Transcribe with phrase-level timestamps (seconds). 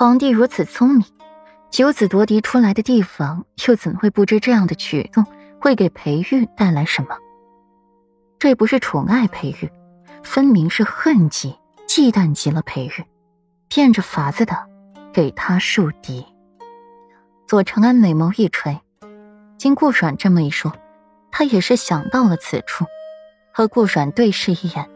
[0.00, 1.04] 皇帝如此聪明，
[1.70, 5.26] 九子夺嫡出来的地方，又怎会不知这样的举动
[5.60, 7.18] 会给裴玉带来什么？
[8.38, 9.70] 这不是宠爱裴玉，
[10.22, 11.54] 分明是恨极、
[11.86, 13.04] 忌惮极了裴玉，
[13.68, 14.56] 变着法子的
[15.12, 16.24] 给他树敌。
[17.46, 18.80] 左承安美眸一垂，
[19.58, 20.72] 经顾阮这么一说，
[21.30, 22.86] 他也是想到了此处，
[23.52, 24.88] 和顾阮对视一眼，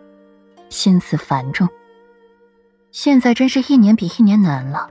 [0.70, 1.68] 心思繁重。
[2.94, 4.88] 现在真是一年比一年难了，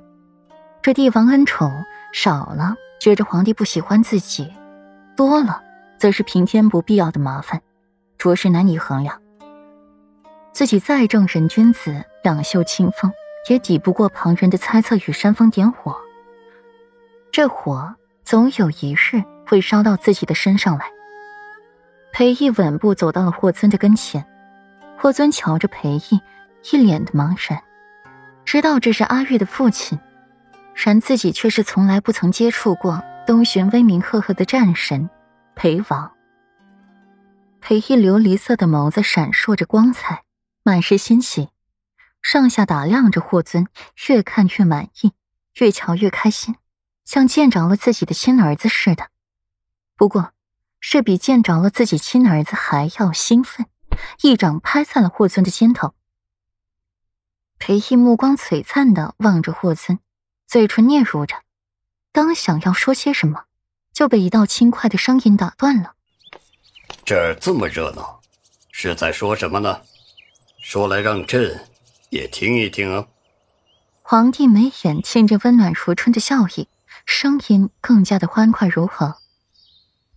[0.82, 1.72] 这帝王恩宠
[2.12, 4.44] 少了，觉着皇帝不喜欢自己；
[5.16, 5.64] 多了，
[5.98, 7.62] 则是平添不必要的麻烦，
[8.18, 9.22] 着实难以衡量。
[10.52, 13.10] 自己再正人君子，两袖清风，
[13.50, 15.96] 也抵不过旁人的猜测与煽风点火。
[17.32, 20.88] 这火总有一日会烧到自己的身上来。
[22.12, 24.26] 裴义稳步走到了霍尊的跟前，
[24.98, 26.20] 霍尊瞧着裴义，
[26.70, 27.64] 一脸的茫然。
[28.46, 30.00] 知道这是阿玉的父亲，
[30.76, 35.10] 然自己却是从来不曾接触过东巡威名赫赫的战神
[35.56, 36.12] 裴王。
[37.62, 40.24] 裴义琉璃色的眸子闪烁着光彩，
[40.64, 41.50] 满是欣喜，
[42.22, 43.68] 上下打量着霍尊，
[44.08, 45.14] 越看越满意，
[45.60, 46.56] 越瞧越开心，
[47.06, 49.08] 像见着了自己的亲儿子似的。
[49.96, 50.34] 不过，
[50.82, 53.66] 是比见着了自己亲儿子还要兴奋，
[54.22, 55.94] 一掌拍在了霍尊的肩头。
[57.66, 59.98] 裴毅目光璀璨的望着霍尊，
[60.46, 61.44] 嘴唇嗫嚅着，
[62.12, 63.46] 刚想要说些什么，
[63.94, 65.94] 就被一道轻快的声音打断了。
[67.06, 68.20] 这儿这么热闹，
[68.74, 69.80] 是在说什么呢？
[70.62, 71.58] 说来让朕
[72.10, 73.08] 也听一听啊！
[74.02, 76.68] 皇帝眉眼沁着温暖如春的笑意，
[77.06, 79.16] 声音更加的欢快柔和。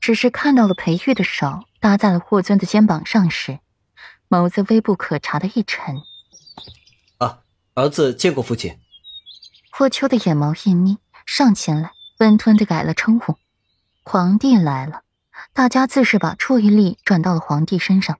[0.00, 3.61] 只是看到了裴玉的手搭在了霍尊的肩膀上时，
[4.28, 6.02] 眸子微不可察的一沉。
[7.77, 8.78] 儿子见过父亲。
[9.70, 10.96] 霍秋的眼眸一眯，
[11.27, 13.36] 上前来，温吞的改了称呼
[14.02, 15.02] ：“皇帝来了。”
[15.52, 18.17] 大家自是把注意力转到了皇帝身上。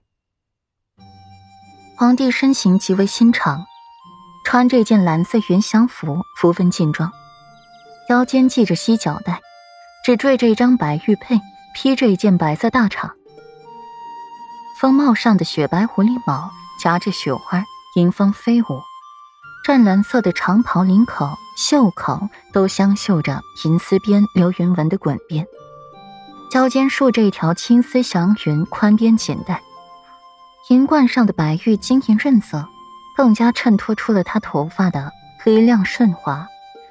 [1.97, 3.64] 皇帝身形极为修长，
[4.44, 7.10] 穿着一件蓝色云祥服，服分劲装，
[8.10, 9.41] 腰间系着犀角带，
[10.04, 11.41] 只缀着一张白玉佩，
[11.75, 13.10] 披着一件白色大氅，
[14.78, 17.64] 风帽上的雪白狐狸毛夹着雪花，
[17.94, 18.66] 迎风飞舞。
[19.66, 25.44] 湛蓝色的长袍领口、袖口都镶绣着银丝边、流云纹的滚边，
[26.53, 29.60] 腰间束着一条青丝祥云宽边锦带，
[30.71, 32.65] 银冠上的白玉晶莹润泽，
[33.16, 35.10] 更加衬托出了她头发的
[35.43, 36.47] 黑亮顺滑，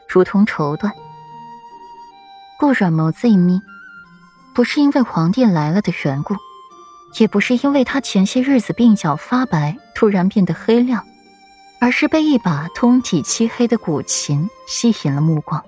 [0.10, 0.92] 如同绸缎。
[2.60, 3.62] 顾软眸子一眯，
[4.54, 6.36] 不是因为皇帝来了的缘故，
[7.20, 11.02] 也不是因为他前些日子鬓角发白，突然变得黑亮。
[11.80, 15.64] 而是被一把通体漆黑的古琴吸引了目光。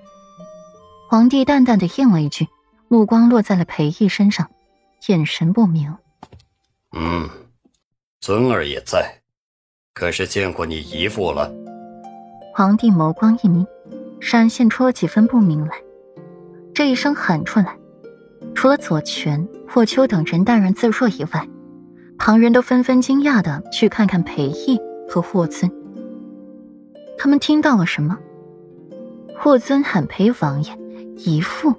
[1.08, 2.48] 皇帝淡淡的应了一句，
[2.88, 4.50] 目光落在了裴义身上，
[5.06, 5.96] 眼神不明。
[6.92, 7.28] 嗯，
[8.20, 9.20] 尊儿也在，
[9.94, 11.52] 可是见过你姨父了？
[12.54, 13.64] 皇帝眸光一眯，
[14.20, 15.72] 闪现出了几分不明来。
[16.74, 17.76] 这一声喊出来，
[18.54, 21.48] 除了左权、霍秋等人淡然自若以外，
[22.18, 25.70] 旁人都纷纷惊讶的去看看裴义和霍尊。
[27.18, 28.16] 他们听到了什么？
[29.36, 30.78] 霍尊喊裴王爷
[31.16, 31.74] 姨父。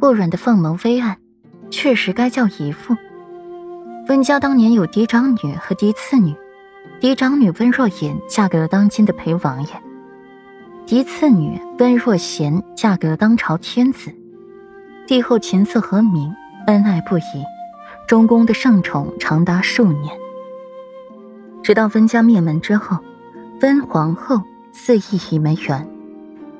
[0.00, 1.16] 霍软的凤眸微暗，
[1.70, 2.96] 确实该叫姨父。
[4.08, 6.34] 温家当年有嫡长女和嫡次女，
[7.00, 9.68] 嫡长女温若隐嫁给了当今的裴王爷，
[10.84, 14.12] 嫡次女温若娴嫁给了当朝天子。
[15.06, 16.34] 帝后琴瑟和鸣，
[16.66, 17.22] 恩爱不已，
[18.08, 20.16] 中宫的圣宠长达数年。
[21.62, 22.98] 直到温家灭门之后。
[23.62, 25.88] 温皇后自缢已没缘，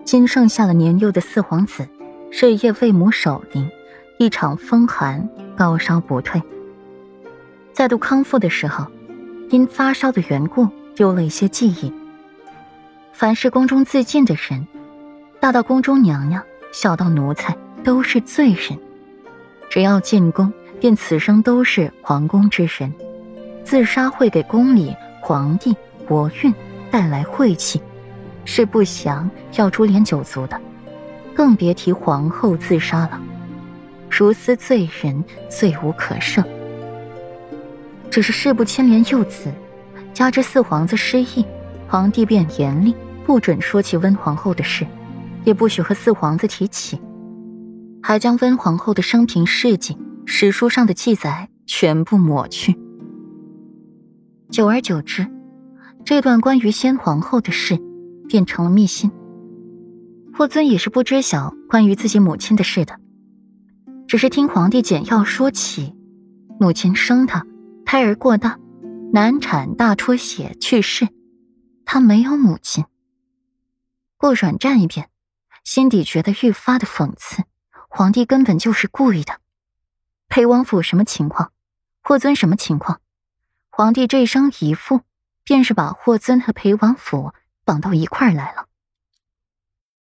[0.02, 1.86] 今剩下了年幼的四皇子，
[2.30, 3.68] 日夜为母守灵，
[4.18, 6.42] 一场风寒高烧不退。
[7.74, 8.86] 再度康复的时候，
[9.50, 11.92] 因发烧的缘故丢了一些记忆。
[13.12, 14.66] 凡是宫中自尽的人，
[15.38, 16.42] 大到宫中娘娘，
[16.72, 17.54] 小到奴才，
[17.84, 18.78] 都是罪人。
[19.68, 20.50] 只要进宫，
[20.80, 22.90] 便此生都是皇宫之神。
[23.64, 25.76] 自杀会给宫里皇帝
[26.08, 26.54] 国运。
[26.96, 27.78] 带来晦气，
[28.46, 30.58] 是不祥，要株连九族的，
[31.34, 33.20] 更别提皇后自杀了。
[34.10, 36.42] 如斯罪人，罪无可赦。
[38.10, 39.52] 只是事不牵连幼子，
[40.14, 41.44] 加之四皇子失忆，
[41.86, 42.94] 皇帝便严厉，
[43.26, 44.86] 不准说起温皇后的事，
[45.44, 46.98] 也不许和四皇子提起，
[48.02, 52.74] 还将温皇后的生平事迹、史书上的记载全部抹去。
[54.48, 55.35] 久而久之。
[56.06, 57.80] 这段关于先皇后的事，
[58.28, 59.10] 变成了密信。
[60.32, 63.00] 霍尊也是不知晓关于自己母亲的事的，
[64.06, 65.96] 只是听皇帝简要说起，
[66.60, 67.44] 母亲生他，
[67.84, 68.56] 胎儿过大，
[69.12, 71.08] 难产大出血去世，
[71.84, 72.84] 他没有母亲。
[74.16, 75.10] 顾阮站一边，
[75.64, 77.42] 心底觉得愈发的讽刺，
[77.88, 79.40] 皇帝根本就是故意的。
[80.28, 81.50] 裴王府什么情况？
[82.00, 83.00] 霍尊什么情况？
[83.70, 85.00] 皇帝这一声一父，
[85.46, 87.32] 便是把霍尊和裴王府
[87.64, 88.65] 绑到一块儿来了。